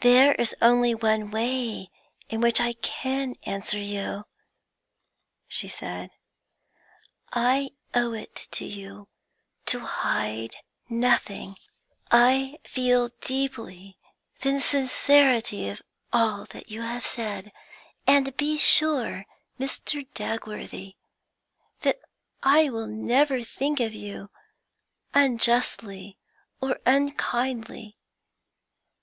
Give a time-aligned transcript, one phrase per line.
[0.00, 1.88] 'There is only one way
[2.28, 4.24] in which I can answer you,'
[5.46, 6.10] she said;
[7.32, 9.08] 'I owe it to you
[9.64, 10.56] to hide
[10.90, 11.56] nothing.
[12.10, 13.96] I feel deeply
[14.42, 15.80] the sincerity of
[16.12, 17.50] all you have said,
[18.06, 19.24] and be sure,
[19.58, 20.06] Mr.
[20.12, 20.96] Dagworthy,
[21.80, 22.00] that
[22.42, 24.28] I will never think of you
[25.14, 26.18] unjustly
[26.60, 27.96] or unkindly.